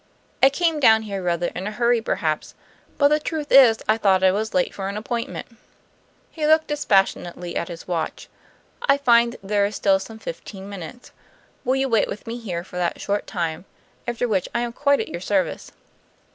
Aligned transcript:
I 0.41 0.49
came 0.49 0.79
down 0.79 1.03
here 1.03 1.21
rather 1.21 1.51
in 1.53 1.67
a 1.67 1.71
hurry 1.71 2.01
perhaps; 2.01 2.55
but 2.97 3.09
the 3.09 3.19
truth 3.19 3.51
is 3.51 3.83
I 3.87 3.99
thought 3.99 4.23
I 4.23 4.31
was 4.31 4.51
late 4.55 4.73
for 4.73 4.89
an 4.89 4.97
appointment." 4.97 5.45
He 6.31 6.47
looked 6.47 6.65
dispassionately 6.65 7.55
at 7.55 7.67
his 7.67 7.87
watch. 7.87 8.27
"I 8.81 8.97
find 8.97 9.35
there 9.43 9.63
is 9.67 9.75
still 9.75 9.99
some 9.99 10.17
fifteen 10.17 10.67
minutes. 10.67 11.11
Will 11.63 11.75
you 11.75 11.87
wait 11.87 12.07
with 12.07 12.25
me 12.25 12.39
here 12.39 12.63
for 12.63 12.77
that 12.77 12.99
short 12.99 13.27
time; 13.27 13.65
after 14.07 14.27
which 14.27 14.49
I 14.55 14.61
am 14.61 14.73
quite 14.73 14.99
at 15.01 15.09
your 15.09 15.21
service." 15.21 15.71